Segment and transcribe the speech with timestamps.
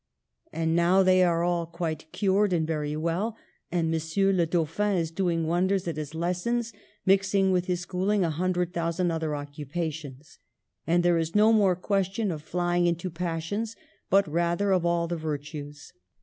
[0.51, 3.37] And now they all are quite cured and very well.
[3.71, 4.35] And M.
[4.35, 6.73] le Dauphin is doing wonders at his lessons,
[7.05, 10.39] mixing with his schooling a hundred thousand other occupations;
[10.87, 13.75] and there is no more question of flying into passions,
[14.09, 15.93] but rather of all the virtues.